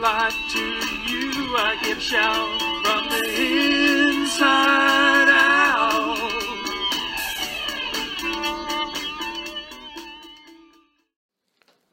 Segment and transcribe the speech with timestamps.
[0.00, 1.54] life to you.
[1.56, 3.24] I give shout from the
[4.08, 5.72] inside out.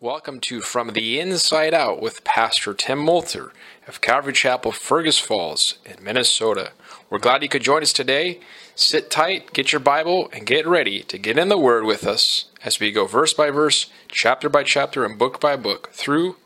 [0.02, 3.52] Welcome to From the Inside Out with Pastor Tim Moulter
[3.86, 6.72] of Calvary Chapel, Fergus Falls in Minnesota.
[7.10, 8.40] We're glad you could join us today.
[8.76, 12.46] Sit tight, get your Bible, and get ready to get in the Word with us
[12.64, 16.38] as we go verse by verse, chapter by chapter, and book by book through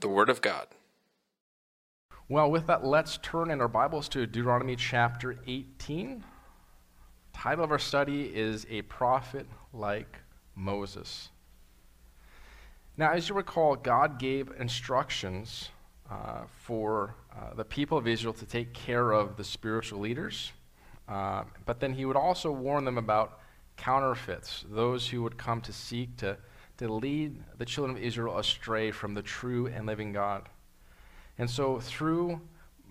[0.00, 0.66] the Word of God.
[2.30, 6.22] Well, with that, let's turn in our Bibles to Deuteronomy chapter 18.
[7.32, 10.16] Title of our study is A Prophet Like
[10.54, 11.30] Moses.
[12.96, 15.70] Now, as you recall, God gave instructions
[16.08, 20.52] uh, for uh, the people of Israel to take care of the spiritual leaders,
[21.08, 23.40] uh, but then he would also warn them about
[23.76, 26.36] counterfeits, those who would come to seek to,
[26.78, 30.48] to lead the children of Israel astray from the true and living God.
[31.40, 32.38] And so, through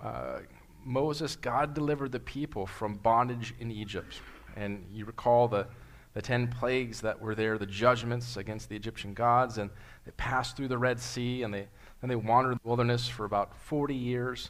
[0.02, 0.40] uh,
[0.84, 4.22] Moses, God delivered the people from bondage in Egypt.
[4.56, 5.68] And you recall the,
[6.16, 9.70] the ten plagues that were there, the judgments against the Egyptian gods, and
[10.04, 11.68] they passed through the Red Sea, and they,
[12.02, 14.50] then they wandered the wilderness for about 40 years,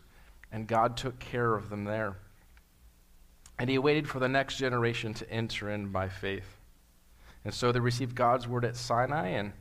[0.49, 2.15] and God took care of them there.
[3.59, 6.55] And he waited for the next generation to enter in by faith.
[7.43, 9.51] And so they received God's word at Sinai, and,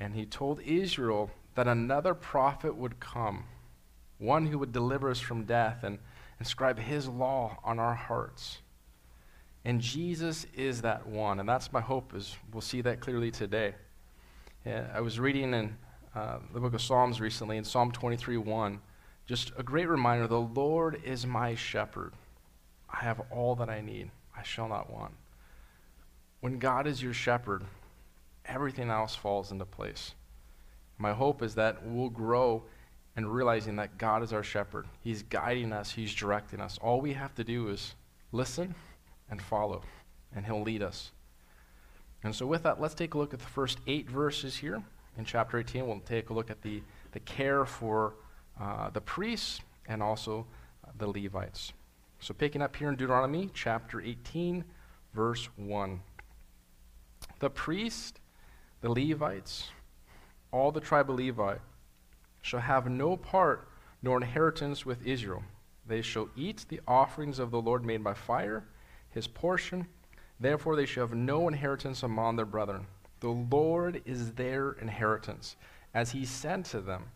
[0.00, 3.44] and he told Israel that another prophet would come,
[4.18, 5.98] one who would deliver us from death and
[6.38, 8.58] inscribe his law on our hearts.
[9.64, 13.74] And Jesus is that one, and that's my hope is we'll see that clearly today.
[14.64, 15.76] Yeah, I was reading in
[16.14, 18.80] uh, the book of Psalms recently, in Psalm 23 1,
[19.26, 22.12] just a great reminder the Lord is my shepherd.
[22.88, 24.10] I have all that I need.
[24.36, 25.12] I shall not want.
[26.40, 27.64] When God is your shepherd,
[28.44, 30.14] everything else falls into place.
[30.96, 32.64] My hope is that we'll grow
[33.16, 34.86] in realizing that God is our shepherd.
[35.02, 36.78] He's guiding us, He's directing us.
[36.78, 37.94] All we have to do is
[38.32, 38.74] listen
[39.30, 39.82] and follow,
[40.34, 41.12] and He'll lead us.
[42.22, 44.82] And so, with that, let's take a look at the first eight verses here
[45.16, 45.86] in chapter 18.
[45.86, 46.82] We'll take a look at the,
[47.12, 48.14] the care for
[48.60, 50.46] uh, the priests and also
[50.98, 51.72] the Levites.
[52.20, 54.64] So, picking up here in Deuteronomy chapter 18,
[55.14, 56.00] verse 1.
[57.38, 58.20] The priest,
[58.80, 59.68] the Levites,
[60.50, 61.56] all the tribe of Levi,
[62.46, 63.68] shall have no part
[64.02, 65.42] nor inheritance with Israel.
[65.86, 68.64] They shall eat the offerings of the Lord made by fire,
[69.10, 69.86] his portion.
[70.38, 72.86] Therefore, they shall have no inheritance among their brethren.
[73.20, 75.56] The Lord is their inheritance,
[75.92, 77.06] as he said to them.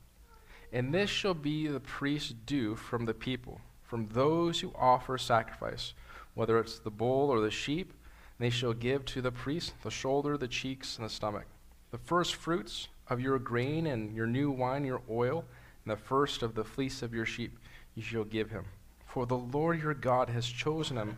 [0.73, 3.61] And this shall be the priest's due from the people
[3.91, 5.95] from those who offer sacrifice,
[6.35, 7.93] whether it's the bull or the sheep,
[8.39, 11.47] they shall give to the priest the shoulder, the cheeks, and the stomach.
[11.91, 15.45] The first fruits of your grain and your new wine, your oil,
[15.85, 17.59] and the first of the fleece of your sheep
[17.95, 18.65] you shall give him.
[19.05, 21.17] For the Lord your God has chosen him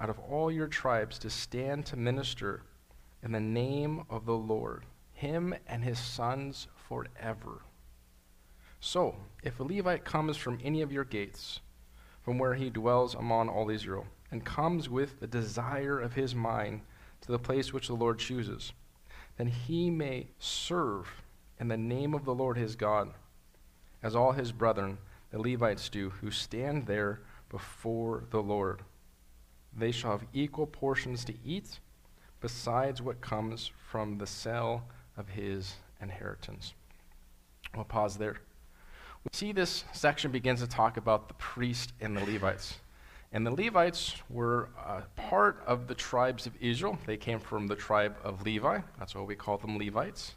[0.00, 2.62] out of all your tribes to stand to minister
[3.22, 7.62] in the name of the Lord, him and his sons forever.
[8.80, 11.60] So, if a Levite comes from any of your gates,
[12.22, 16.82] from where he dwells among all Israel, and comes with the desire of his mind
[17.22, 18.72] to the place which the Lord chooses,
[19.36, 21.08] then he may serve
[21.60, 23.10] in the name of the Lord his God,
[24.02, 24.98] as all his brethren,
[25.30, 27.20] the Levites, do, who stand there
[27.50, 28.82] before the Lord.
[29.76, 31.80] They shall have equal portions to eat,
[32.40, 34.84] besides what comes from the sale
[35.16, 36.74] of his inheritance.
[37.74, 38.36] We'll pause there.
[39.24, 42.78] We see this section begins to talk about the priest and the Levites.
[43.32, 46.98] And the Levites were uh, part of the tribes of Israel.
[47.04, 48.80] They came from the tribe of Levi.
[48.98, 50.34] That's why we call them Levites.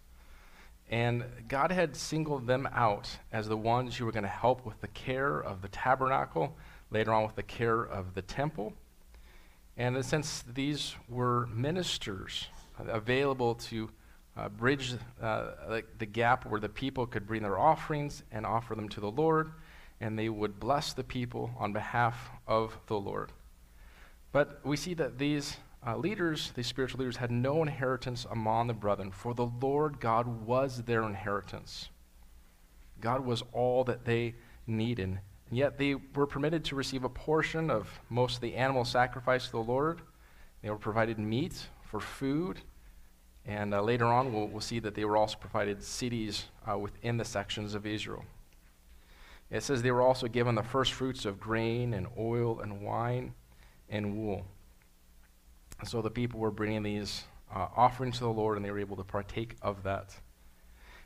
[0.92, 4.82] And God had singled them out as the ones who were going to help with
[4.82, 6.56] the care of the tabernacle,
[6.92, 8.74] later on with the care of the temple.
[9.78, 12.48] And sense, these were ministers
[12.78, 13.90] available to
[14.36, 18.76] uh, bridge uh, the, the gap where the people could bring their offerings and offer
[18.76, 19.52] them to the Lord,
[20.02, 23.32] and they would bless the people on behalf of the Lord.
[24.34, 25.56] But we see that these
[25.86, 30.46] uh, leaders, these spiritual leaders, had no inheritance among the brethren, for the Lord God
[30.46, 31.90] was their inheritance.
[33.00, 34.36] God was all that they
[34.68, 35.20] needed.
[35.50, 39.46] And yet they were permitted to receive a portion of most of the animal sacrifice
[39.46, 40.02] to the Lord.
[40.62, 42.62] They were provided meat for food
[43.46, 47.18] and uh, later on, we'll, we'll, see that they were also provided cities uh, within
[47.18, 48.24] the sections of Israel.
[49.50, 53.34] It says they were also given the first fruits of grain and oil and wine
[53.90, 54.46] and wool.
[55.82, 57.24] And so the people were bringing these
[57.54, 60.16] uh, offerings to the Lord, and they were able to partake of that.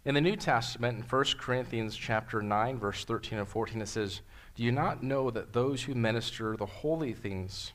[0.04, 4.20] In the New Testament, in 1 Corinthians chapter 9, verse 13 and 14, it says,
[4.54, 7.72] Do you not know that those who minister the holy things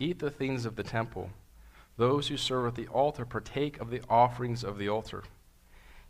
[0.00, 1.30] eat the things of the temple?
[1.96, 5.22] Those who serve at the altar partake of the offerings of the altar.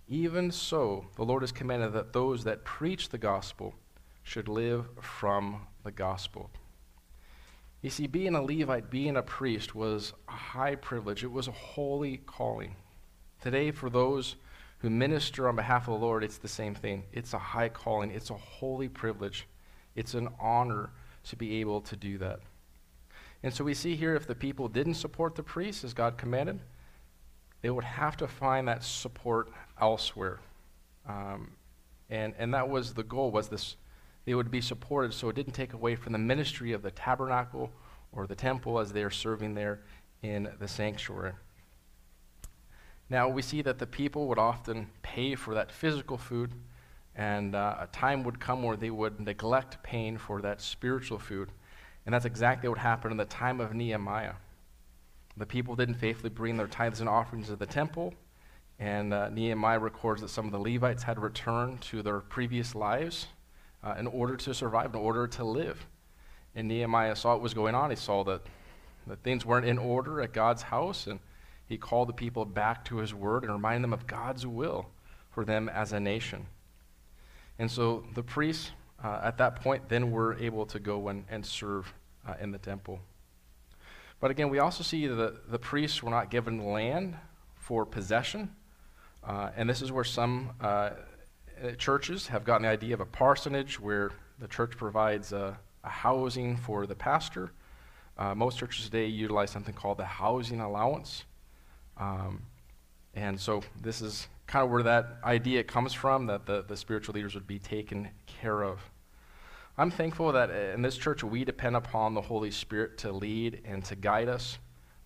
[0.09, 3.75] Even so, the Lord has commanded that those that preach the gospel
[4.23, 6.51] should live from the gospel.
[7.85, 11.23] You see, being a Levite, being a priest, was a high privilege.
[11.23, 12.77] It was a holy calling.
[13.43, 14.37] Today, for those
[14.79, 17.05] who minister on behalf of the Lord, it's the same thing.
[17.13, 19.47] It's a high calling, it's a holy privilege,
[19.95, 20.93] it's an honor
[21.25, 22.41] to be able to do that.
[23.43, 26.61] And so we see here if the people didn't support the priests as God commanded,
[27.61, 30.41] they would have to find that support elsewhere.
[31.07, 31.51] Um,
[32.09, 33.77] and, and that was the goal, was this,
[34.25, 37.71] they would be supported so it didn't take away from the ministry of the tabernacle
[38.13, 39.81] or the temple as they are serving there
[40.23, 41.33] in the sanctuary.
[43.11, 46.53] Now, we see that the people would often pay for that physical food,
[47.15, 51.51] and uh, a time would come where they would neglect paying for that spiritual food.
[52.07, 54.35] And that's exactly what happened in the time of Nehemiah.
[55.37, 58.15] The people didn't faithfully bring their tithes and offerings to the temple,
[58.79, 63.27] and uh, Nehemiah records that some of the Levites had returned to their previous lives
[63.85, 65.87] uh, in order to survive, in order to live.
[66.55, 67.91] And Nehemiah saw what was going on.
[67.91, 68.43] He saw that,
[69.07, 71.21] that things weren't in order at God's house, and
[71.67, 74.87] he called the people back to his word and reminded them of God's will
[75.31, 76.47] for them as a nation.
[77.59, 78.71] And so the priests
[79.03, 81.93] uh, at that point then were able to go and, and serve
[82.27, 83.01] uh, in the temple.
[84.21, 87.17] But again, we also see that the priests were not given land
[87.57, 88.55] for possession.
[89.23, 90.91] Uh, and this is where some uh,
[91.79, 96.57] churches have gotten the idea of a parsonage where the church provides a, a housing
[96.57, 97.53] for the pastor.
[98.17, 101.25] Uh, most churches today utilize something called the housing allowance.
[101.97, 102.43] Um,
[103.15, 107.15] and so this is kind of where that idea comes from that the, the spiritual
[107.15, 108.81] leaders would be taken care of.
[109.77, 113.85] I'm thankful that in this church we depend upon the Holy Spirit to lead and
[113.87, 114.59] to guide us,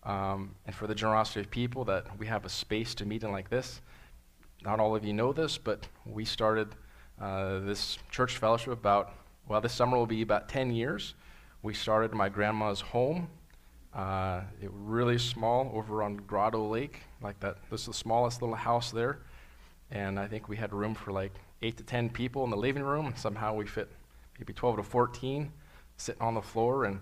[0.03, 3.33] um, and for the generosity of people that we have a space to meet in
[3.33, 3.81] like this.
[4.69, 6.69] Not all of you know this, but we started
[7.19, 9.15] uh, this church fellowship about,
[9.49, 11.15] well, this summer will be about 10 years.
[11.63, 13.29] We started my grandma's home
[13.95, 17.57] uh, it really small over on Grotto Lake, like that.
[17.71, 19.21] This is the smallest little house there,
[19.91, 21.33] and I think we had room for like
[21.63, 23.07] eight to ten people in the living room.
[23.07, 23.89] And somehow we fit
[24.39, 25.51] maybe 12 to 14
[25.97, 27.01] sitting on the floor, and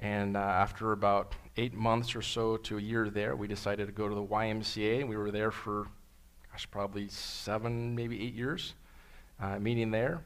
[0.00, 3.92] and uh, after about eight months or so to a year there, we decided to
[3.92, 5.88] go to the YMCA, we were there for,
[6.58, 8.74] gosh, probably seven, maybe eight years,
[9.40, 10.24] uh, meeting there,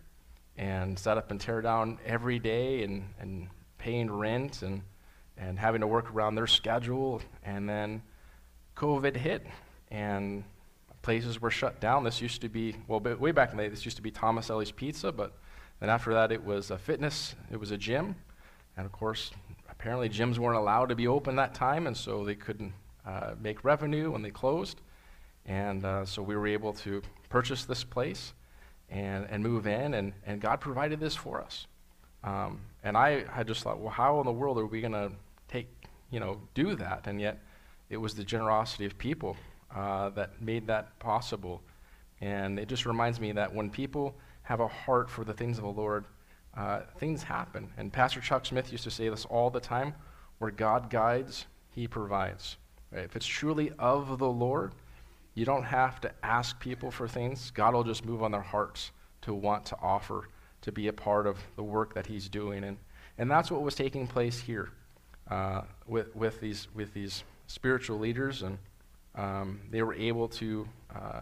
[0.56, 4.81] and set up and tear down every day, and and paying rent and
[5.37, 7.20] and having to work around their schedule.
[7.44, 8.00] And then
[8.79, 9.46] COVID hit,
[9.90, 10.43] and
[11.02, 12.02] places were shut down.
[12.02, 14.49] This used to be, well, way back in the day, this used to be Thomas
[14.49, 15.35] Ellie's Pizza, but
[15.81, 18.17] then after that, it was a fitness, it was a gym.
[18.78, 19.32] And of course,
[19.69, 22.73] apparently gyms weren't allowed to be open that time, and so they couldn't
[23.05, 24.80] uh, make revenue when they closed.
[25.46, 28.32] And uh, so we were able to purchase this place
[28.88, 31.66] and, and move in, and, and God provided this for us.
[32.25, 35.11] Um, and I had just thought, well, how in the world are we going to
[35.49, 35.68] take,
[36.11, 37.06] you know, do that?
[37.06, 37.40] And yet,
[37.90, 39.37] it was the generosity of people
[39.75, 41.62] uh, that made that possible.
[42.20, 45.64] And it just reminds me that when people have a heart for the things of
[45.64, 46.04] the Lord,
[46.56, 47.70] uh, things happen.
[47.76, 49.94] And Pastor Chuck Smith used to say this all the time
[50.38, 52.56] where God guides, he provides.
[52.90, 53.04] Right?
[53.04, 54.72] If it's truly of the Lord,
[55.34, 57.50] you don't have to ask people for things.
[57.52, 58.90] God will just move on their hearts
[59.22, 60.28] to want to offer
[60.62, 62.64] to be a part of the work that he's doing.
[62.64, 62.76] And,
[63.18, 64.70] and that's what was taking place here
[65.30, 68.42] uh, with, with, these, with these spiritual leaders.
[68.42, 68.58] And
[69.14, 71.20] um, they were able to, uh,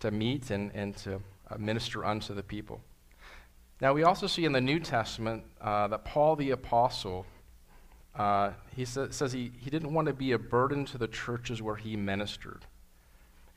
[0.00, 1.20] to meet and, and to
[1.50, 2.80] uh, minister unto the people.
[3.80, 7.24] Now, we also see in the New Testament uh, that Paul the Apostle,
[8.14, 11.62] uh, he sa- says he, he didn't want to be a burden to the churches
[11.62, 12.66] where he ministered.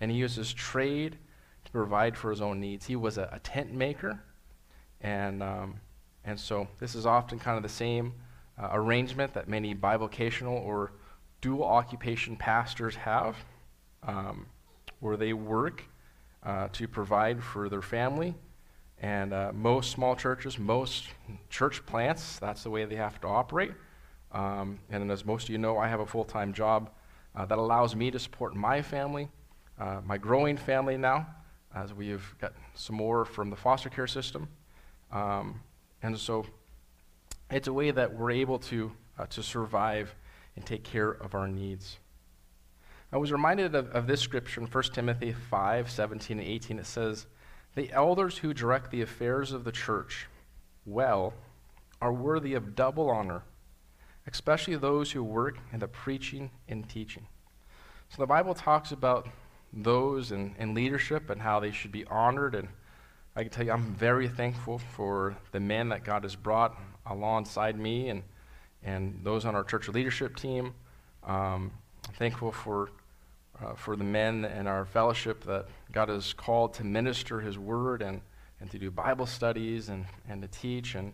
[0.04, 1.18] And he used his trade
[1.64, 2.86] to provide for his own needs.
[2.86, 4.22] He was a, a tent maker,
[5.00, 5.80] and, um,
[6.26, 8.12] and so this is often kind of the same
[8.62, 10.92] uh, arrangement that many bivocational or
[11.40, 13.38] dual occupation pastors have,
[14.06, 14.46] um,
[15.00, 15.86] where they work
[16.44, 18.36] uh, to provide for their family.
[19.00, 21.06] And uh, most small churches, most
[21.50, 23.72] church plants, that's the way they have to operate.
[24.34, 26.90] Um, and as most of you know, I have a full time job
[27.38, 29.30] uh, that allows me to support my family,
[29.84, 31.28] uh, my growing family now,
[31.76, 34.48] as we've got some more from the foster care system.
[35.12, 35.60] Um,
[36.02, 36.46] and so
[37.52, 40.16] it's a way that we're able to, uh, to survive
[40.56, 41.98] and take care of our needs.
[43.12, 46.80] I was reminded of, of this scripture in 1 Timothy 5 17 and 18.
[46.80, 47.26] It says,
[47.76, 50.28] The elders who direct the affairs of the church
[50.86, 51.34] well
[52.02, 53.44] are worthy of double honor,
[54.28, 57.28] especially those who work in the preaching and teaching.
[58.08, 59.28] So the Bible talks about
[59.74, 62.56] those in, in leadership and how they should be honored.
[62.56, 62.68] And
[63.36, 67.78] I can tell you, I'm very thankful for the men that God has brought alongside
[67.80, 68.24] me and,
[68.84, 70.74] and those on our church leadership team.
[71.24, 71.72] Um,
[72.18, 72.90] thankful for
[73.62, 78.02] uh, for the men in our fellowship that God has called to minister His Word
[78.02, 78.22] and,
[78.60, 81.14] and to do Bible studies and, and to teach and,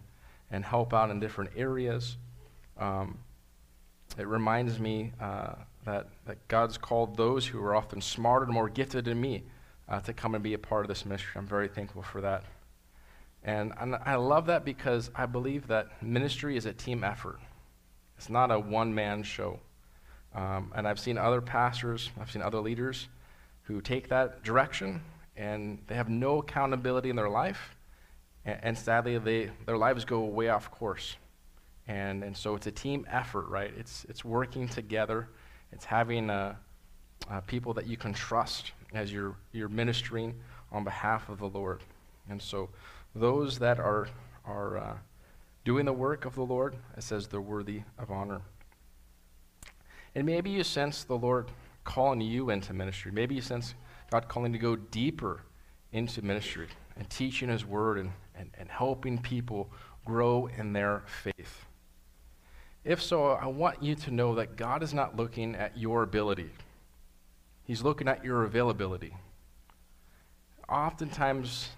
[0.52, 2.18] and help out in different areas.
[2.78, 3.20] Um,
[4.18, 8.70] it reminds me uh, that, that God's called those who are often smarter and more
[8.70, 9.44] gifted than me
[9.88, 11.32] uh, to come and be a part of this ministry.
[11.36, 12.44] I'm very thankful for that.
[13.44, 17.40] And, and I love that because I believe that ministry is a team effort.
[18.18, 19.60] It's not a one man show.
[20.36, 23.08] Um, and I've seen other pastors, I've seen other leaders
[23.64, 25.02] who take that direction
[25.38, 27.76] and they have no accountability in their life.
[28.46, 31.16] And, and sadly, they, their lives go way off course.
[31.88, 33.74] And, and so it's a team effort, right?
[33.76, 35.30] It's, it's working together,
[35.72, 36.56] it's having uh,
[37.30, 40.36] uh, people that you can trust as you're, you're ministering
[40.72, 41.84] on behalf of the Lord.
[42.30, 42.70] And so
[43.16, 44.08] those that are,
[44.46, 44.98] are uh,
[45.66, 48.42] doing the work of the Lord, it says they're worthy of honor.
[50.16, 51.52] And maybe you sense the Lord
[51.84, 53.12] calling you into ministry.
[53.12, 53.76] Maybe you sense
[54.12, 55.42] God calling to go deeper
[55.92, 59.70] into ministry and teaching His Word and, and, and helping people
[60.06, 61.66] grow in their faith.
[62.84, 66.50] If so, I want you to know that God is not looking at your ability,
[67.64, 69.16] He's looking at your availability.
[70.68, 71.70] Oftentimes,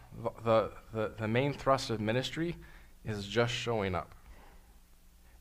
[0.44, 2.58] the, the, the main thrust of ministry
[3.06, 4.14] is just showing up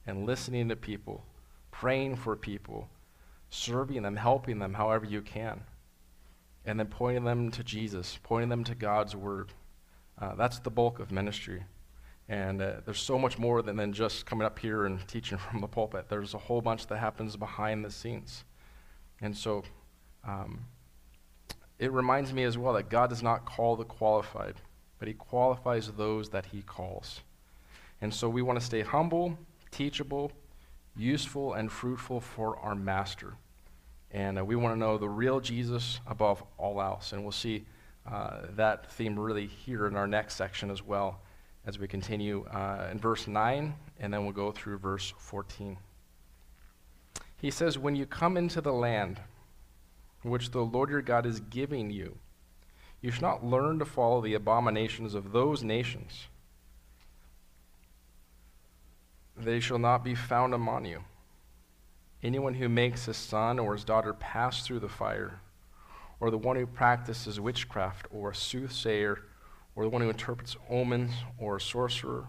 [0.07, 1.25] and listening to people
[1.81, 2.89] praying for people,
[3.49, 5.63] serving them, helping them however you can,
[6.67, 9.53] and then pointing them to Jesus, pointing them to God's Word.
[10.21, 11.63] Uh, that's the bulk of ministry.
[12.31, 15.61] And uh, there's so much more than, than just coming up here and teaching from
[15.61, 16.07] the pulpit.
[16.09, 18.45] There's a whole bunch that happens behind the scenes.
[19.21, 19.65] And so
[20.25, 20.61] um,
[21.81, 24.55] it reminds me as well that God does not call the qualified,
[25.01, 27.21] but He qualifies those that He calls.
[28.01, 29.37] And so we want to stay humble,
[29.73, 30.31] teachable,
[30.97, 33.35] useful and fruitful for our master.
[34.13, 37.13] And uh, we want to know the real Jesus above all else.
[37.13, 37.65] And we'll see
[38.09, 41.23] uh, that theme really here in our next section as well
[41.67, 45.77] as we continue uh, in verse 9, and then we'll go through verse 14.
[47.37, 49.21] He says, When you come into the land
[50.23, 52.19] which the Lord your God is giving you,
[53.01, 56.29] you should not learn to follow the abominations of those nations
[59.45, 61.05] they shall not be found among you.
[62.23, 65.41] Anyone who makes his son or his daughter pass through the fire,
[66.19, 69.23] or the one who practices witchcraft, or a soothsayer,
[69.81, 72.27] or the one who interprets omens, or a sorcerer,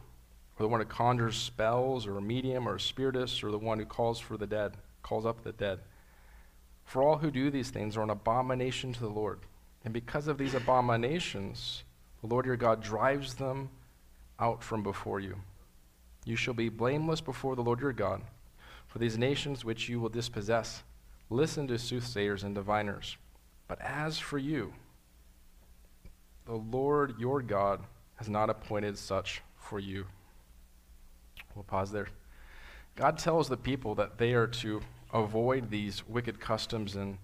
[0.57, 3.77] or the one who conjures spells, or a medium, or a spiritist, or the one
[3.77, 5.79] who calls for the dead, calls up the dead.
[6.85, 9.41] For all who do these things are an abomination to the Lord.
[9.83, 11.83] And because of these abominations,
[12.21, 13.67] the Lord your God drives them
[14.39, 15.35] out from before you.
[16.23, 18.21] You shall be blameless before the Lord your God.
[18.87, 20.83] For these nations which you will dispossess,
[21.29, 23.17] listen to soothsayers and diviners.
[23.67, 24.71] But as for you,
[26.45, 27.81] the Lord your God
[28.15, 30.05] has not appointed such for you.
[31.55, 32.07] We'll pause there.
[32.95, 34.81] God tells the people that they are to
[35.13, 37.17] avoid these wicked customs and,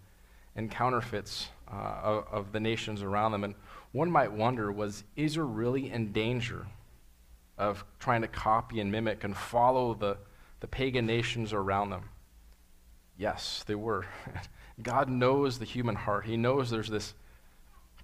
[0.56, 3.44] and counterfeits uh, of, of the nations around them.
[3.44, 3.56] And
[3.92, 6.68] one might wonder was Israel really in danger
[7.58, 10.18] of trying to copy and mimic and follow the,
[10.60, 12.10] the pagan nations around them.
[13.18, 14.06] Yes, they were.
[14.82, 16.26] God knows the human heart.
[16.26, 17.14] He knows there's this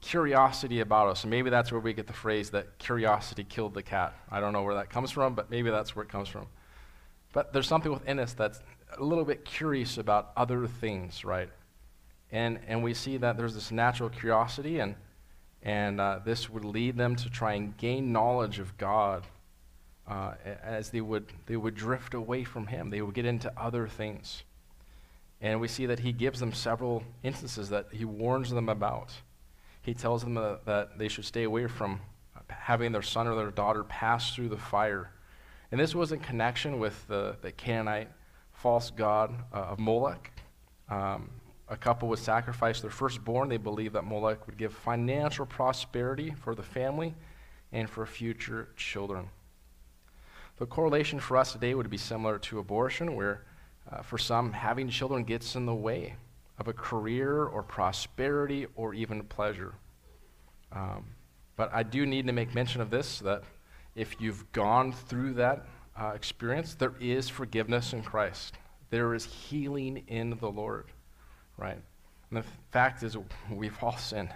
[0.03, 1.23] curiosity about us.
[1.23, 4.13] And maybe that's where we get the phrase that curiosity killed the cat.
[4.29, 6.45] I don't know where that comes from, but maybe that's where it comes from.
[7.31, 8.59] But there's something within us that's
[8.97, 11.49] a little bit curious about other things, right?
[12.31, 14.95] And, and we see that there's this natural curiosity, and,
[15.63, 19.23] and uh, this would lead them to try and gain knowledge of God
[20.07, 20.33] uh,
[20.63, 22.89] as they would, they would drift away from him.
[22.89, 24.43] They would get into other things.
[25.41, 29.13] And we see that he gives them several instances that he warns them about.
[29.83, 31.99] He tells them that they should stay away from
[32.47, 35.11] having their son or their daughter pass through the fire.
[35.71, 38.09] And this was in connection with the, the Canaanite
[38.53, 40.31] false god uh, of Moloch.
[40.89, 41.29] Um,
[41.67, 43.49] a couple would sacrifice their firstborn.
[43.49, 47.15] They believed that Moloch would give financial prosperity for the family
[47.71, 49.29] and for future children.
[50.57, 53.45] The correlation for us today would be similar to abortion, where
[53.91, 56.15] uh, for some, having children gets in the way
[56.59, 59.73] of a career or prosperity or even pleasure.
[60.71, 61.05] Um,
[61.55, 63.43] but I do need to make mention of this that
[63.95, 65.65] if you've gone through that
[65.99, 68.55] uh, experience, there is forgiveness in Christ.
[68.89, 70.85] There is healing in the Lord,
[71.57, 71.77] right?
[72.29, 73.17] And the fact is,
[73.51, 74.29] we've all sinned.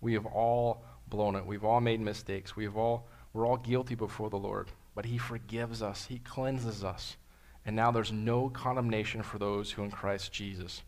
[0.00, 1.44] We have all blown it.
[1.44, 2.56] We've all made mistakes.
[2.56, 4.70] We've all, we're all guilty before the Lord.
[4.94, 7.16] But He forgives us, He cleanses us.
[7.64, 10.82] And now there's no condemnation for those who in Christ Jesus.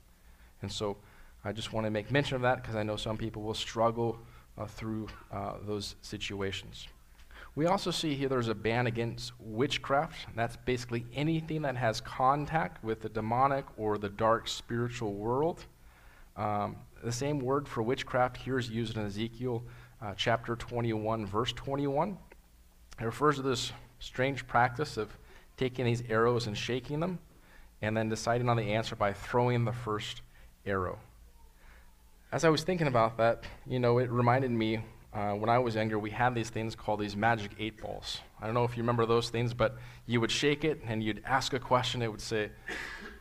[0.65, 0.97] And so
[1.45, 4.19] I just want to make mention of that because I know some people will struggle
[4.57, 6.89] uh, through uh, those situations.
[7.55, 10.27] We also see here there's a ban against witchcraft.
[10.35, 15.67] That's basically anything that has contact with the demonic or the dark spiritual world.
[16.37, 19.63] Um, the same word for witchcraft here is used in Ezekiel
[20.01, 22.17] uh, chapter 21, verse 21.
[22.99, 25.11] It refers to this strange practice of
[25.59, 27.19] taking these arrows and shaking them,
[27.83, 30.23] and then deciding on the answer by throwing the first
[30.67, 30.99] arrow.
[32.33, 34.81] As I was thinking about that, you know, it reminded me
[35.15, 38.21] uh, when I was younger, we had these things called these magic eight balls.
[38.41, 41.23] I don't know if you remember those things, but you would shake it and you'd
[41.25, 42.03] ask a question.
[42.03, 42.51] It would say,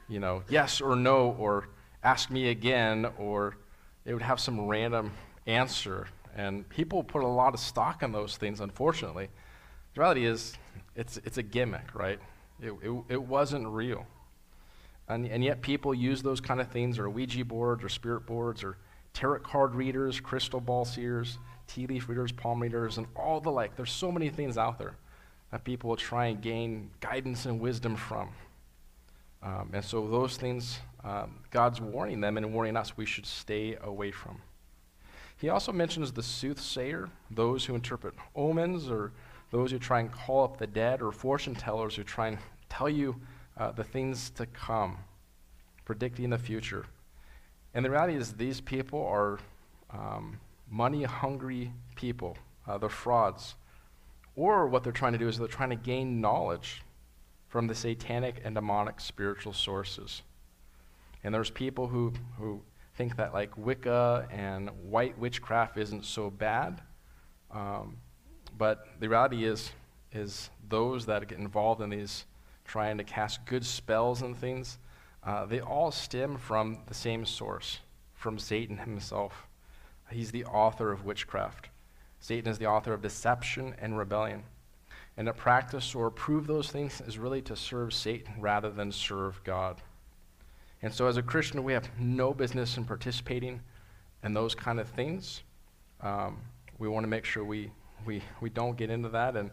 [0.09, 1.67] you know, yes or no, or
[2.03, 3.57] ask me again, or
[4.05, 5.11] it would have some random
[5.45, 6.07] answer.
[6.35, 9.29] And people put a lot of stock in those things, unfortunately.
[9.93, 10.53] The reality is,
[10.95, 12.19] it's, it's a gimmick, right?
[12.59, 14.07] It, it, it wasn't real.
[15.13, 18.63] And, and yet people use those kind of things, or Ouija boards, or spirit boards,
[18.63, 18.77] or
[19.13, 23.75] tarot card readers, crystal ball seers tea leaf readers, palm readers, and all the like.
[23.75, 24.95] There's so many things out there
[25.51, 28.29] that people will try and gain guidance and wisdom from.
[29.41, 33.77] Um, and so those things, um, God's warning them and warning us we should stay
[33.81, 34.41] away from.
[35.37, 39.11] He also mentions the soothsayer, those who interpret omens, or
[39.51, 42.37] those who try and call up the dead, or fortune tellers who try and
[42.69, 43.15] tell you
[43.57, 44.97] uh, the things to come,
[45.85, 46.85] predicting the future.
[47.73, 49.39] And the reality is, these people are
[49.91, 50.39] um,
[50.69, 52.37] money hungry people,
[52.67, 53.55] uh, they're frauds.
[54.35, 56.81] Or what they're trying to do is they're trying to gain knowledge
[57.47, 60.23] from the satanic and demonic spiritual sources.
[61.23, 62.61] And there's people who, who
[62.95, 66.81] think that like Wicca and white witchcraft isn't so bad.
[67.51, 67.97] Um,
[68.57, 69.71] but the reality is,
[70.11, 72.25] is those that get involved in these
[72.73, 74.79] trying to cast good spells and things,
[75.23, 77.77] uh, they all stem from the same source,
[78.15, 79.45] from Satan himself.
[80.09, 81.69] He's the author of witchcraft.
[82.19, 84.41] Satan is the author of deception and rebellion.
[85.17, 89.39] And to practice or prove those things is really to serve Satan rather than serve
[89.43, 89.79] God.
[90.81, 93.61] And so, as a Christian, we have no business in participating
[94.23, 95.43] in those kind of things.
[96.01, 96.39] Um,
[96.79, 97.69] we want to make sure we,
[98.03, 99.35] we, we don't get into that.
[99.35, 99.51] And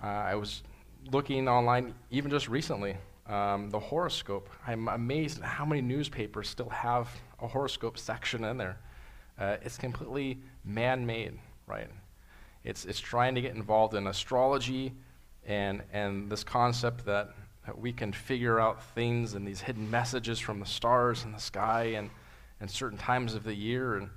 [0.00, 0.62] uh, I was
[1.10, 4.48] looking online, even just recently, um, the horoscope.
[4.66, 7.08] I'm amazed at how many newspapers still have
[7.40, 8.78] a horoscope section in there.
[9.38, 11.88] Uh, it's completely man made, right?
[12.64, 14.92] It's, it's trying to get involved in astrology
[15.46, 17.30] and, and this concept that,
[17.66, 21.40] that we can figure out things and these hidden messages from the stars in the
[21.40, 22.10] sky and,
[22.60, 23.96] and certain times of the year.
[23.96, 24.10] And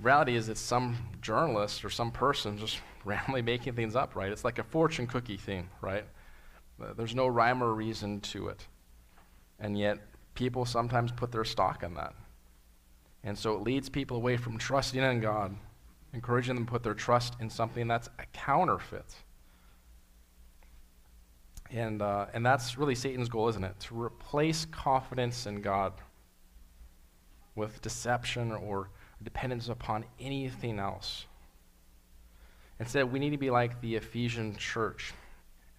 [0.00, 4.30] reality is, it's some journalist or some person just randomly making things up, right?
[4.30, 6.04] It's like a fortune cookie thing, right?
[6.82, 8.66] Uh, there's no rhyme or reason to it.
[9.60, 9.98] And yet,
[10.34, 12.14] people sometimes put their stock in that.
[13.22, 15.54] And so it leads people away from trusting in God,
[16.12, 19.14] encouraging them to put their trust in something that's a counterfeit.
[21.70, 23.78] And, uh, and that's really Satan's goal, isn't it?
[23.80, 25.94] To replace confidence in God
[27.54, 28.90] with deception or
[29.24, 31.26] dependence upon anything else.
[32.80, 35.12] Instead, we need to be like the Ephesian church,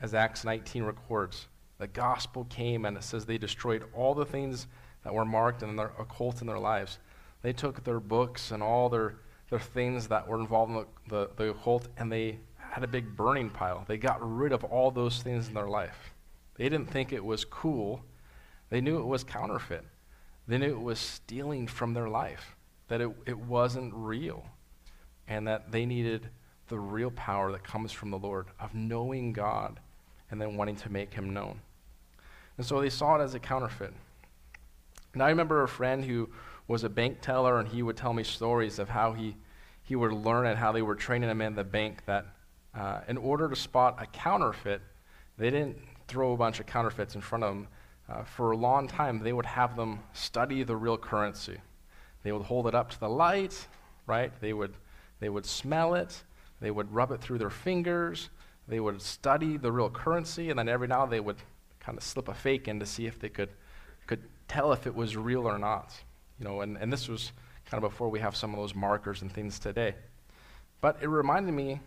[0.02, 1.48] as Acts 19 records.
[1.78, 4.68] The gospel came and it says they destroyed all the things
[5.04, 7.00] that were marked and their occult in their lives.
[7.42, 9.16] They took their books and all their,
[9.50, 13.16] their things that were involved in the, the, the occult and they had a big
[13.16, 13.86] burning pile.
[13.88, 16.14] They got rid of all those things in their life.
[16.56, 18.04] They didn't think it was cool.
[18.70, 19.86] They knew it was counterfeit.
[20.48, 22.55] They knew it was stealing from their life,
[22.88, 24.46] that it, it wasn't real,
[25.28, 26.30] and that they needed
[26.68, 29.80] the real power that comes from the Lord of knowing God
[30.32, 31.62] and then wanting to make him known.
[32.58, 33.94] And so they saw it as a counterfeit.
[35.14, 36.30] And I remember a friend who
[36.68, 39.36] was a bank teller, and he would tell me stories of how he,
[39.84, 42.26] he would learn and how they were training him in the bank that
[42.74, 44.82] uh, in order to spot a counterfeit,
[45.38, 47.68] they didn't throw a bunch of counterfeits in front of them.
[48.08, 51.58] Uh, for a long time, they would have them study the real currency.
[52.26, 53.68] They would hold it up to the light,
[54.08, 54.32] right?
[54.42, 54.74] They would,
[55.20, 56.24] they would smell it.
[56.60, 58.30] They would rub it through their fingers.
[58.68, 61.38] They would study the real currency, and then every now and they would
[61.80, 63.50] kind of slip a fake in to see if they could,
[64.08, 65.94] could tell if it was real or not.
[66.40, 67.32] You know, and, and this was
[67.70, 69.94] kind of before we have some of those markers and things today.
[70.82, 71.80] But it reminded me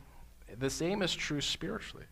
[0.57, 2.07] the same is true spiritually.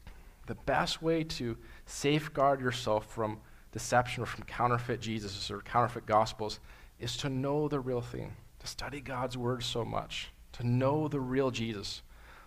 [0.49, 3.39] The best way to safeguard yourself from
[3.71, 6.59] deception or from counterfeit Jesus or counterfeit gospels
[6.99, 11.21] is to know the real thing, to study God's word so much, to know the
[11.21, 12.03] real Jesus.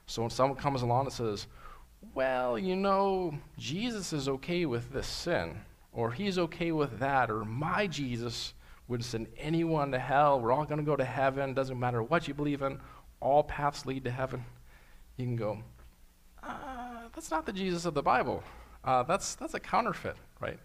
[0.08, 1.48] So when someone comes along and says,
[2.14, 5.62] well, you know, Jesus is okay with this sin,
[5.94, 8.54] or he's okay with that, or my Jesus
[8.88, 10.40] wouldn't send anyone to hell.
[10.40, 11.54] We're all going to go to heaven.
[11.54, 12.80] Doesn't matter what you believe in,
[13.20, 14.44] all paths lead to heaven.
[15.18, 15.60] You can go,
[16.42, 18.44] uh, that's not the Jesus of the Bible.
[18.84, 20.58] Uh, that's, that's a counterfeit, right?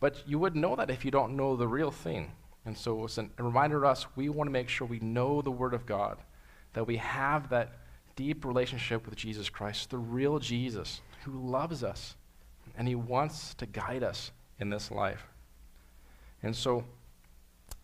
[0.00, 2.32] But you wouldn't know that if you don't know the real thing.
[2.64, 5.42] And so it's an, a reminder to us we want to make sure we know
[5.42, 6.18] the Word of God,
[6.74, 7.72] that we have that
[8.16, 12.16] deep relationship with Jesus Christ, the real Jesus who loves us
[12.76, 15.26] and he wants to guide us in this life.
[16.42, 16.84] And so,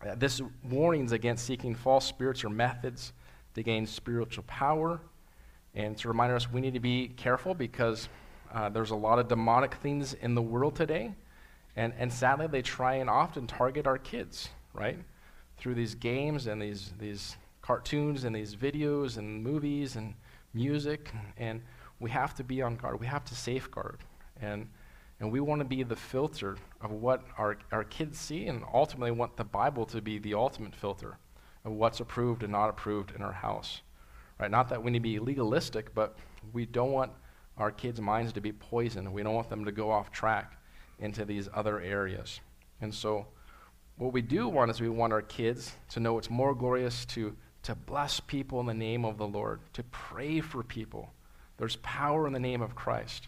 [0.05, 3.13] uh, this warnings against seeking false spirits or methods
[3.55, 5.01] to gain spiritual power.
[5.75, 8.09] And to remind us we need to be careful because
[8.53, 11.13] uh, there's a lot of demonic things in the world today.
[11.75, 14.97] And, and sadly, they try and often target our kids, right?
[15.57, 20.13] Through these games and these, these cartoons and these videos and movies and
[20.53, 21.11] music.
[21.37, 21.61] And
[21.99, 22.99] we have to be on guard.
[22.99, 23.99] We have to safeguard.
[24.41, 24.69] And,
[25.19, 29.11] and we want to be the filter of what our, our kids see and ultimately
[29.11, 31.17] want the Bible to be the ultimate filter
[31.65, 33.81] of what's approved and not approved in our house.
[34.39, 34.49] Right?
[34.49, 36.17] Not that we need to be legalistic, but
[36.53, 37.11] we don't want
[37.57, 39.11] our kids' minds to be poisoned.
[39.11, 40.57] We don't want them to go off track
[40.99, 42.39] into these other areas.
[42.81, 43.27] And so,
[43.99, 47.35] what we do want is we want our kids to know it's more glorious to,
[47.63, 51.11] to bless people in the name of the Lord, to pray for people.
[51.57, 53.27] There's power in the name of Christ.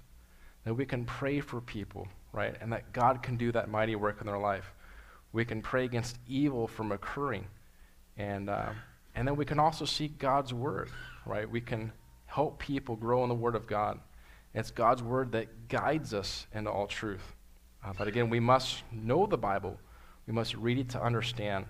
[0.63, 2.55] That we can pray for people, right?
[2.61, 4.71] And that God can do that mighty work in their life.
[5.33, 7.47] We can pray against evil from occurring.
[8.15, 8.69] And, uh,
[9.13, 10.89] and then we can also seek God's word,
[11.25, 11.49] right?
[11.49, 11.91] We can
[12.27, 13.99] help people grow in the word of God.
[14.53, 17.35] It's God's word that guides us into all truth.
[17.83, 19.77] Uh, but again, we must know the Bible.
[20.31, 21.65] We must read it to understand,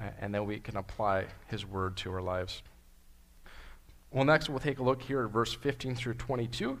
[0.00, 2.62] uh, and then we can apply His word to our lives.
[4.12, 6.78] Well, next we'll take a look here at verse 15 through 22,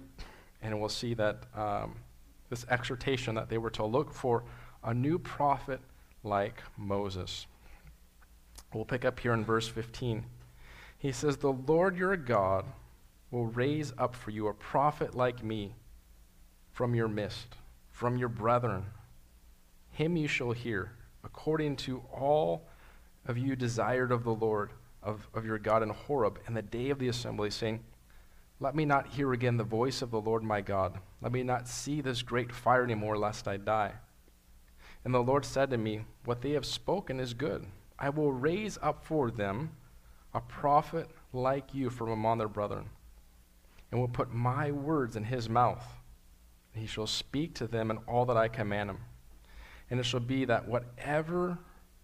[0.62, 1.96] and we'll see that um,
[2.50, 4.44] this exhortation that they were to look for
[4.84, 5.80] a new prophet
[6.22, 7.48] like Moses.
[8.72, 10.24] We'll pick up here in verse 15.
[10.98, 12.64] He says, The Lord your God
[13.32, 15.74] will raise up for you a prophet like me
[16.70, 17.56] from your midst
[17.90, 18.84] from your brethren.
[19.90, 20.92] Him you shall hear,
[21.28, 22.66] according to all
[23.26, 24.70] of you desired of the Lord,
[25.02, 27.80] of, of your God in Horeb, in the day of the assembly, saying,
[28.60, 30.98] Let me not hear again the voice of the Lord my God.
[31.20, 33.92] Let me not see this great fire anymore, lest I die.
[35.04, 37.66] And the Lord said to me, What they have spoken is good.
[37.98, 39.70] I will raise up for them
[40.34, 42.86] a prophet like you from among their brethren,
[43.90, 45.84] and will put my words in his mouth
[46.78, 48.98] he shall speak to them in all that I command him.
[49.90, 51.58] And it shall be that whatever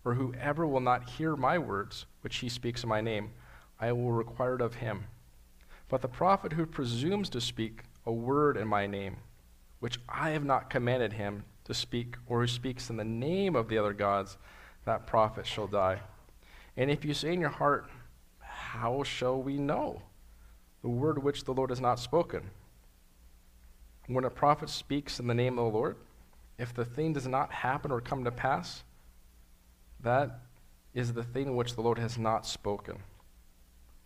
[0.05, 3.31] or whoever will not hear my words, which he speaks in my name,
[3.81, 5.05] I will require it of him.
[5.89, 9.17] But the prophet who presumes to speak a word in my name,
[9.81, 13.69] which I have not commanded him to speak, or who speaks in the name of
[13.69, 14.37] the other gods,
[14.85, 16.01] that prophet shall die.
[16.77, 17.89] And if you say in your heart,
[18.41, 20.03] How shall we know
[20.83, 22.51] the word which the Lord has not spoken?
[24.07, 25.97] When a prophet speaks in the name of the Lord,
[26.59, 28.85] if the thing does not happen or come to pass,
[30.01, 30.41] that
[30.93, 32.99] is the thing which the Lord has not spoken.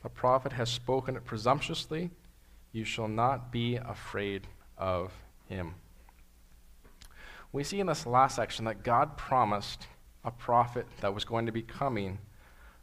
[0.03, 2.11] The prophet has spoken it presumptuously,
[2.73, 5.13] you shall not be afraid of
[5.49, 5.75] him.
[7.53, 9.87] We see in this last section that God promised
[10.25, 12.19] a prophet that was going to be coming,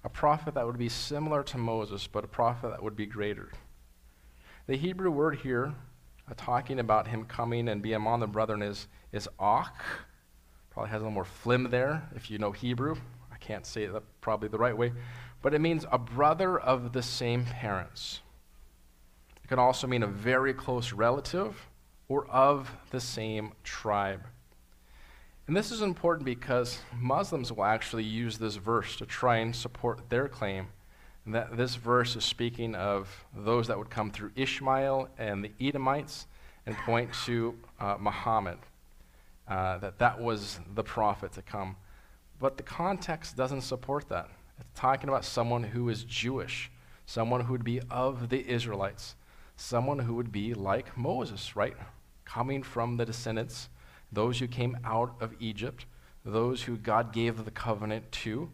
[0.04, 3.52] a prophet that would be similar to Moses, but a prophet that would be greater.
[4.68, 5.76] The Hebrew word here
[6.28, 9.68] Uh, talking about him coming and being among the brethren is, is Ach.
[10.72, 12.96] Probably has a little more phlegm there if you know Hebrew.
[13.32, 14.92] I can't say that probably the right way.
[15.42, 18.22] But it means a brother of the same parents.
[19.44, 21.68] It can also mean a very close relative
[22.08, 24.24] or of the same tribe.
[25.48, 30.10] And this is important because Muslims will actually use this verse to try and support
[30.10, 30.70] their claim
[31.28, 36.28] that this verse is speaking of those that would come through Ishmael and the Edomites
[36.66, 38.58] and point to uh, Muhammad,
[39.48, 41.76] uh, that that was the prophet to come.
[42.40, 44.30] But the context doesn't support that.
[44.60, 46.72] It's talking about someone who is Jewish,
[47.06, 49.16] someone who would be of the Israelites,
[49.58, 51.76] someone who would be like Moses, right?
[52.24, 53.70] Coming from the descendants,
[54.12, 55.86] those who came out of Egypt,
[56.24, 58.50] those who God gave the covenant to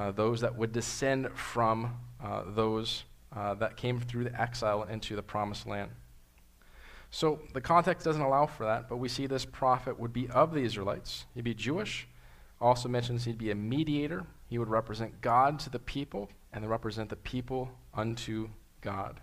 [0.00, 3.04] uh, those that would descend from uh, those
[3.34, 5.90] uh, that came through the exile into the promised land.
[7.10, 10.52] So the context doesn't allow for that, but we see this prophet would be of
[10.52, 11.26] the Israelites.
[11.34, 12.06] He'd be Jewish.
[12.60, 14.24] Also mentions he'd be a mediator.
[14.48, 18.48] He would represent God to the people and represent the people unto
[18.80, 19.20] God.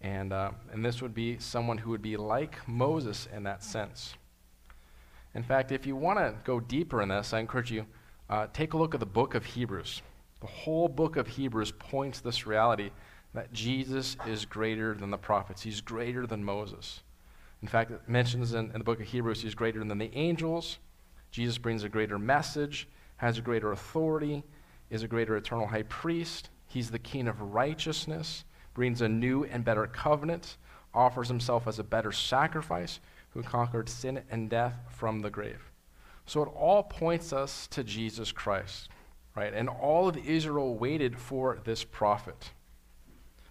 [0.00, 4.14] And, uh, and this would be someone who would be like Moses in that sense.
[5.34, 7.86] In fact, if you want to go deeper in this, I encourage you
[8.28, 10.02] uh, take a look at the book of Hebrews.
[10.42, 12.90] The whole book of Hebrews points this reality
[13.32, 15.62] that Jesus is greater than the prophets.
[15.62, 17.00] He's greater than Moses.
[17.62, 20.78] In fact, it mentions in, in the book of Hebrews he's greater than the angels.
[21.30, 24.42] Jesus brings a greater message, has a greater authority,
[24.90, 26.50] is a greater eternal high priest.
[26.66, 30.56] He's the king of righteousness, brings a new and better covenant,
[30.92, 32.98] offers himself as a better sacrifice,
[33.30, 35.70] who conquered sin and death from the grave.
[36.26, 38.88] So it all points us to Jesus Christ,
[39.34, 39.52] right?
[39.52, 42.50] And all of Israel waited for this prophet.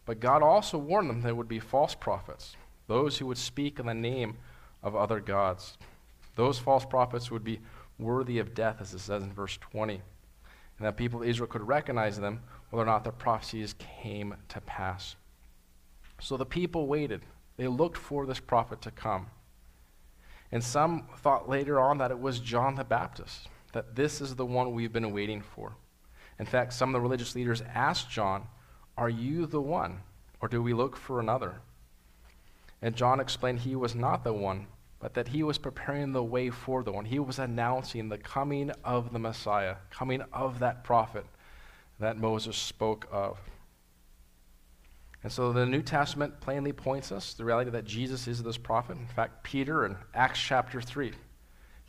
[0.06, 2.56] But God also warned them there would be false prophets,
[2.88, 4.38] those who would speak in the name
[4.84, 5.78] of other gods.
[6.36, 7.60] Those false prophets would be
[8.00, 9.94] worthy of death, as it says in verse 20.
[9.94, 14.62] And that people of Israel could recognize them whether or not their prophecies came to
[14.62, 15.16] pass.
[16.20, 17.22] So the people waited.
[17.58, 19.28] They looked for this prophet to come.
[20.52, 24.46] And some thought later on that it was John the Baptist, that this is the
[24.46, 25.76] one we've been waiting for.
[26.40, 28.48] In fact, some of the religious leaders asked John,
[28.98, 30.02] Are you the one,
[30.42, 31.62] or do we look for another?
[32.82, 34.68] And John explained he was not the one,
[35.00, 37.06] but that he was preparing the way for the one.
[37.06, 41.26] He was announcing the coming of the Messiah, coming of that prophet
[42.00, 43.38] that Moses spoke of.
[45.24, 48.58] And so the New Testament plainly points us to the reality that Jesus is this
[48.58, 48.98] prophet.
[48.98, 51.12] In fact, Peter in Acts chapter 3,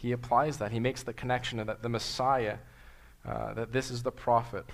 [0.03, 0.73] he applies that.
[0.73, 2.59] He makes the connection that the Messiah,
[3.27, 4.67] uh, that this is the prophet,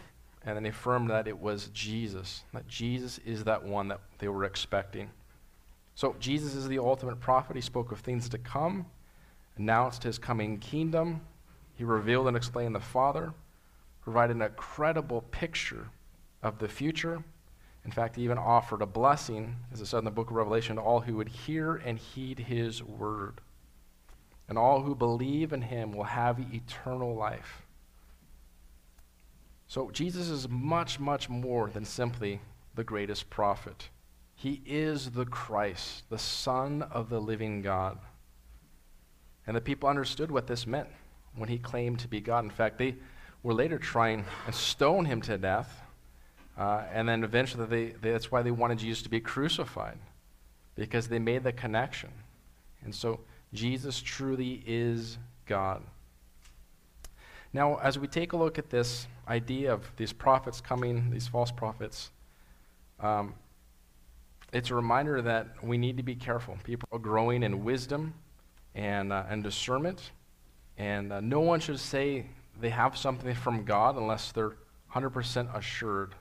[0.45, 4.29] and then he affirmed that it was Jesus, that Jesus is that one that they
[4.29, 5.11] were expecting.
[5.95, 7.57] So Jesus is the ultimate prophet.
[7.57, 8.87] He spoke of things to come,
[9.57, 11.21] announced his coming kingdom.
[11.75, 13.35] He revealed and explained the Father,
[14.03, 15.88] provided a credible picture
[16.43, 17.23] of the future
[17.88, 20.77] in fact, he even offered a blessing, as it said in the book of Revelation,
[20.77, 23.41] to all who would hear and heed his word.
[24.48, 27.62] And all who believe in him will have eternal life.
[29.66, 32.40] So Jesus is much, much more than simply
[32.74, 33.90] the greatest prophet.
[34.34, 37.98] He is the Christ, the Son of the living God.
[39.46, 40.88] And the people understood what this meant
[41.37, 42.44] when he claimed to be God.
[42.44, 42.94] In fact, they
[43.42, 45.82] were later trying to stone him to death
[46.58, 49.96] uh, and then eventually, they, they, that's why they wanted Jesus to be crucified,
[50.74, 52.11] because they made the connection.
[52.82, 53.20] And so,
[53.52, 55.82] Jesus truly is God.
[57.52, 61.50] Now, as we take a look at this idea of these prophets coming, these false
[61.50, 62.11] prophets,
[63.00, 63.34] um,
[64.52, 66.56] it's a reminder that we need to be careful.
[66.64, 68.14] People are growing in wisdom
[68.74, 70.12] and, uh, and discernment,
[70.76, 72.26] and uh, no one should say
[72.61, 74.56] they have something from God unless they're
[74.94, 76.14] 100% assured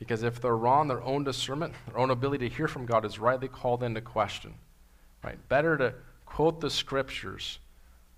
[0.00, 3.18] because if they're wrong, their own discernment, their own ability to hear from God is
[3.18, 4.54] rightly called into question.
[5.22, 5.38] Right?
[5.48, 5.94] Better to
[6.26, 7.58] quote the scriptures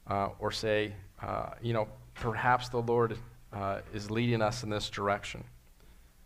[0.07, 3.19] uh, or say, uh, you know, perhaps the Lord
[3.53, 5.45] uh, is leading us in this direction.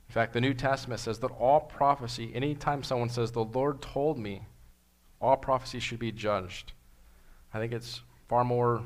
[0.08, 4.18] In fact, the New Testament says that all prophecy, anytime someone says, the Lord told
[4.18, 4.42] me,
[5.20, 6.72] all prophecy should be judged.
[7.52, 8.82] I think it's far more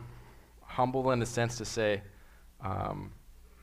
[0.63, 2.03] humble in a sense to say,
[2.63, 3.13] um,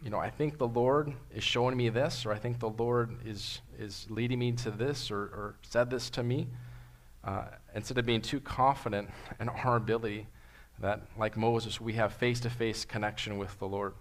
[0.04, 3.18] you know, I think the Lord is showing me this, or I think the Lord
[3.26, 6.48] is, is leading me to this, or, or said this to me,
[7.24, 10.28] uh, instead of being too confident in our ability
[10.80, 13.94] that, like Moses, we have face to face connection with the Lord.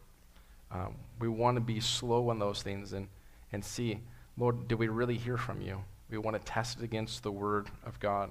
[0.70, 3.08] Um, we want to be slow on those things and,
[3.52, 4.00] and see,
[4.36, 5.82] Lord, do we really hear from you?
[6.10, 8.30] We want to test it against the Word of God.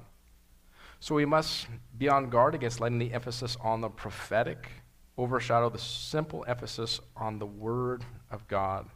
[0.99, 1.67] So we must
[1.97, 4.69] be on guard against letting the emphasis on the prophetic
[5.17, 8.87] overshadow the simple emphasis on the Word of God.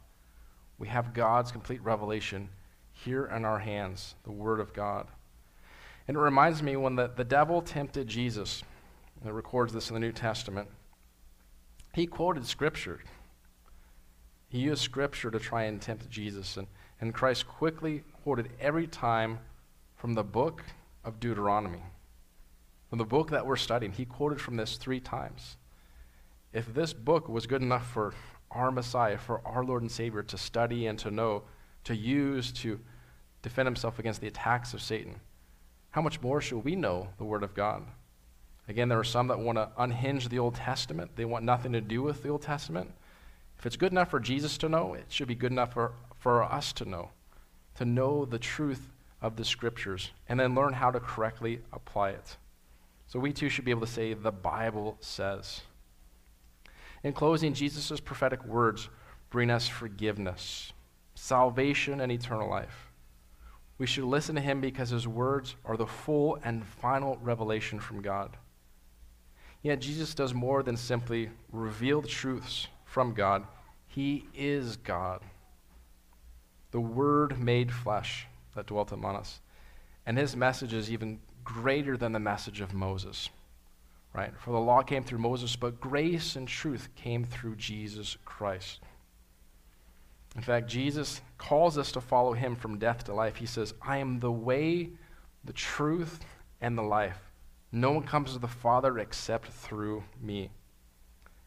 [0.78, 2.48] We have God's complete revelation
[2.92, 5.06] here in our hands, the Word of God.
[6.10, 8.64] And it reminds me when the, the devil tempted Jesus,
[9.20, 10.66] and it records this in the New Testament,
[11.94, 12.98] he quoted Scripture.
[14.48, 16.56] He used Scripture to try and tempt Jesus.
[16.56, 16.66] And,
[17.00, 19.38] and Christ quickly quoted every time
[19.94, 20.64] from the book
[21.04, 21.84] of Deuteronomy.
[22.88, 25.58] From the book that we're studying, he quoted from this three times.
[26.52, 28.14] If this book was good enough for
[28.50, 31.44] our Messiah, for our Lord and Savior to study and to know,
[31.84, 32.80] to use to
[33.42, 35.20] defend himself against the attacks of Satan,
[35.90, 37.82] how much more should we know the Word of God?
[38.68, 41.10] Again, there are some that want to unhinge the Old Testament.
[41.16, 42.92] They want nothing to do with the Old Testament.
[43.58, 46.42] If it's good enough for Jesus to know, it should be good enough for, for
[46.44, 47.10] us to know,
[47.76, 52.36] to know the truth of the scriptures, and then learn how to correctly apply it.
[53.08, 55.62] So we too should be able to say, the Bible says.
[57.02, 58.88] In closing, Jesus' prophetic words
[59.30, 60.72] bring us forgiveness,
[61.14, 62.89] salvation, and eternal life.
[63.80, 68.02] We should listen to him because his words are the full and final revelation from
[68.02, 68.36] God.
[69.62, 73.46] Yet Jesus does more than simply reveal the truths from God,
[73.86, 75.22] he is God.
[76.72, 79.40] The Word made flesh that dwelt among us.
[80.04, 83.30] And his message is even greater than the message of Moses.
[84.12, 84.34] Right?
[84.38, 88.80] For the law came through Moses, but grace and truth came through Jesus Christ.
[90.36, 93.36] In fact, Jesus calls us to follow him from death to life.
[93.36, 94.90] He says, I am the way,
[95.44, 96.20] the truth,
[96.60, 97.18] and the life.
[97.72, 100.50] No one comes to the Father except through me.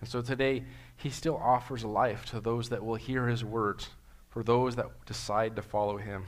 [0.01, 0.65] And so today,
[0.97, 3.89] he still offers life to those that will hear his words,
[4.29, 6.25] for those that decide to follow him.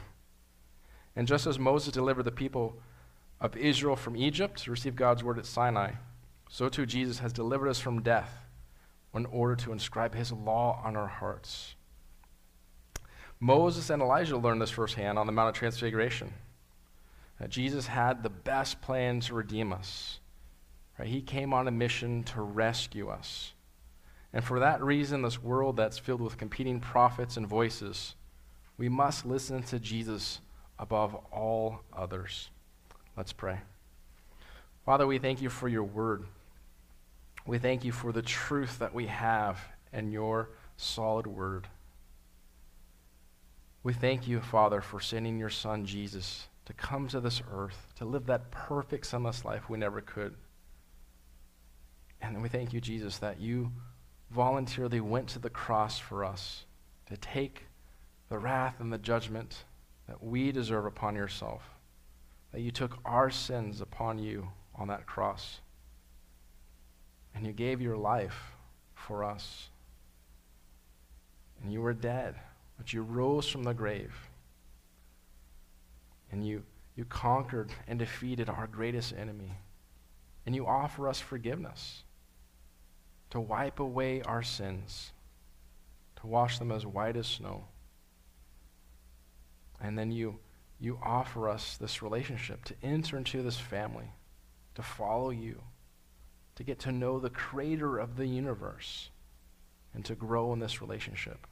[1.15, 2.77] And just as Moses delivered the people
[3.41, 5.91] of Israel from Egypt to receive God's word at Sinai,
[6.49, 8.45] so too Jesus has delivered us from death
[9.13, 11.75] in order to inscribe his law on our hearts.
[13.45, 16.33] Moses and Elijah learned this firsthand on the Mount of Transfiguration.
[17.47, 20.19] Jesus had the best plan to redeem us.
[20.97, 21.07] Right?
[21.07, 23.53] He came on a mission to rescue us.
[24.33, 28.15] And for that reason, this world that's filled with competing prophets and voices,
[28.79, 30.39] we must listen to Jesus
[30.79, 32.49] above all others.
[33.15, 33.59] Let's pray.
[34.87, 36.25] Father, we thank you for your word.
[37.45, 39.59] We thank you for the truth that we have
[39.93, 41.67] in your solid word.
[43.85, 48.05] We thank you, Father, for sending your Son, Jesus, to come to this earth, to
[48.05, 50.33] live that perfect, sinless life we never could.
[52.19, 53.71] And we thank you, Jesus, that you
[54.31, 56.65] voluntarily went to the cross for us
[57.11, 57.65] to take
[58.29, 59.65] the wrath and the judgment
[60.07, 61.61] that we deserve upon yourself.
[62.53, 65.59] That you took our sins upon you on that cross.
[67.35, 68.55] And you gave your life
[68.95, 69.69] for us.
[71.61, 72.33] And you were dead,
[72.77, 74.13] but you rose from the grave.
[76.31, 76.63] And you,
[76.95, 79.53] you conquered and defeated our greatest enemy.
[80.45, 82.03] And you offer us forgiveness
[83.31, 85.11] to wipe away our sins,
[86.17, 87.65] to wash them as white as snow.
[89.81, 90.39] And then you,
[90.79, 94.09] you offer us this relationship to enter into this family,
[94.75, 95.61] to follow you,
[96.55, 99.09] to get to know the creator of the universe,
[99.93, 101.47] and to grow in this relationship.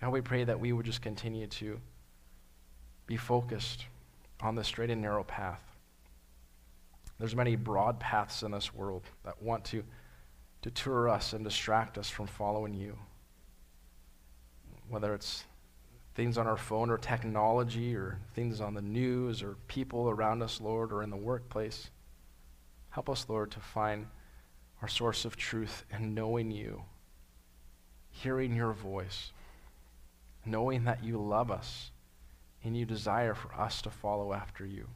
[0.00, 1.80] God, we pray that we would just continue to
[3.06, 3.86] be focused
[4.40, 5.62] on the straight and narrow path.
[7.18, 9.82] There's many broad paths in this world that want to
[10.62, 12.96] deter us and distract us from following you.
[14.88, 15.44] Whether it's
[16.14, 20.60] things on our phone or technology or things on the news or people around us,
[20.60, 21.90] Lord, or in the workplace.
[22.90, 24.06] Help us, Lord, to find
[24.82, 26.82] our source of truth and knowing you,
[28.10, 29.30] hearing your voice,
[30.50, 31.90] knowing that you love us
[32.64, 34.88] and you desire for us to follow after you.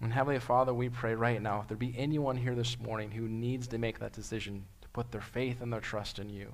[0.00, 3.28] And Heavenly Father, we pray right now, if there be anyone here this morning who
[3.28, 6.52] needs to make that decision to put their faith and their trust in you,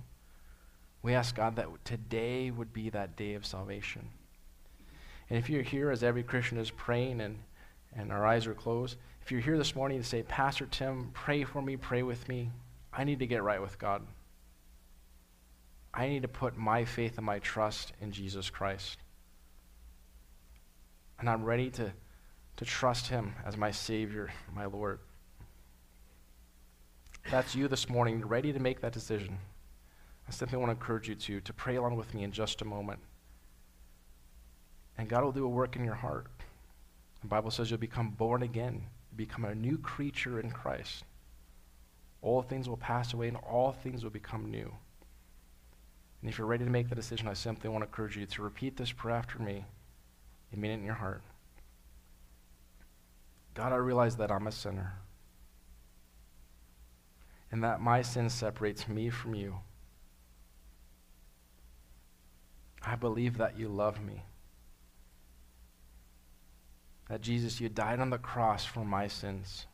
[1.02, 4.08] we ask God that today would be that day of salvation.
[5.30, 7.38] And if you're here as every Christian is praying and,
[7.96, 11.44] and our eyes are closed, if you're here this morning to say, Pastor Tim, pray
[11.44, 12.50] for me, pray with me,
[12.92, 14.02] I need to get right with God.
[15.96, 18.98] I need to put my faith and my trust in Jesus Christ.
[21.18, 21.92] And I'm ready to
[22.56, 24.98] to trust Him as my Savior, my Lord.
[27.30, 29.38] that's you this morning, ready to make that decision.
[30.28, 32.64] I simply want to encourage you to, to pray along with me in just a
[32.64, 33.00] moment.
[34.96, 36.26] And God will do a work in your heart.
[37.20, 41.04] The Bible says you'll become born again, become a new creature in Christ.
[42.22, 44.72] All things will pass away and all things will become new.
[46.26, 48.42] And if you're ready to make the decision, I simply want to encourage you to
[48.42, 49.64] repeat this prayer after me
[50.50, 51.22] and mean it in your heart.
[53.54, 54.94] God, I realize that I'm a sinner
[57.52, 59.54] and that my sin separates me from you.
[62.84, 64.24] I believe that you love me.
[67.08, 69.66] That Jesus, you died on the cross for my sins.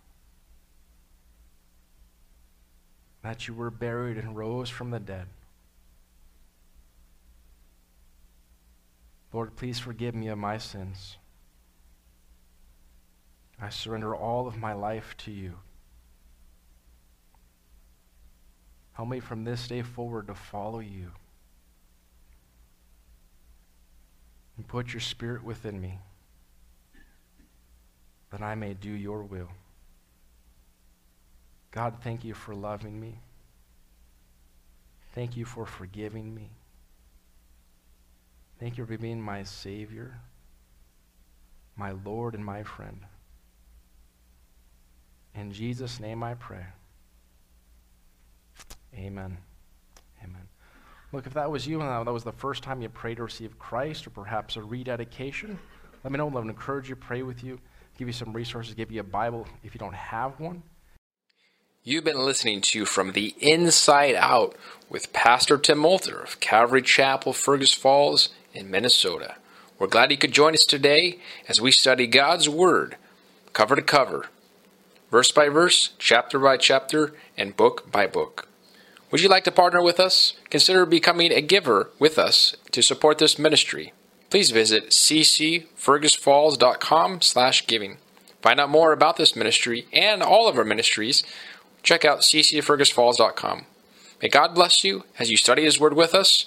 [3.22, 5.28] That you were buried and rose from the dead.
[9.32, 11.16] Lord, please forgive me of my sins.
[13.60, 15.54] I surrender all of my life to you.
[18.92, 21.12] Help me from this day forward to follow you.
[24.56, 25.98] And put your spirit within me
[28.30, 29.48] that I may do your will.
[31.70, 33.18] God, thank you for loving me.
[35.14, 36.50] Thank you for forgiving me.
[38.62, 40.20] Thank you for being my Savior,
[41.74, 43.00] my Lord, and my friend.
[45.34, 46.64] In Jesus' name I pray.
[48.94, 49.36] Amen.
[50.22, 50.48] Amen.
[51.10, 53.58] Look, if that was you and that was the first time you prayed to receive
[53.58, 55.58] Christ or perhaps a rededication,
[56.04, 56.28] let me know.
[56.28, 57.58] Let me encourage you, pray with you,
[57.98, 60.62] give you some resources, give you a Bible if you don't have one.
[61.82, 64.54] You've been listening to From the Inside Out
[64.88, 69.34] with Pastor Tim Moulter of Calvary Chapel, Fergus Falls in Minnesota.
[69.78, 72.96] We're glad you could join us today as we study God's Word,
[73.52, 74.28] cover to cover,
[75.10, 78.46] verse by verse, chapter by chapter, and book by book.
[79.10, 80.32] Would you like to partner with us?
[80.50, 83.92] Consider becoming a giver with us to support this ministry.
[84.30, 87.98] Please visit ccfergusfalls.com slash giving.
[88.40, 91.22] Find out more about this ministry and all of our ministries.
[91.82, 93.66] Check out ccfergusfalls.com.
[94.22, 96.46] May God bless you as you study His Word with us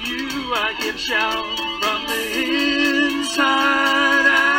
[0.53, 1.45] I give shout
[1.81, 2.21] from the
[3.07, 4.50] inside out.